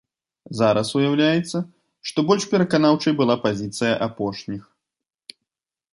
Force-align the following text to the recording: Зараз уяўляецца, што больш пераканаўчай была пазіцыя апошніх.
Зараз 0.59 0.93
уяўляецца, 0.99 1.57
што 2.11 2.19
больш 2.31 2.43
пераканаўчай 2.55 3.13
была 3.23 3.35
пазіцыя 3.47 3.93
апошніх. 4.07 4.63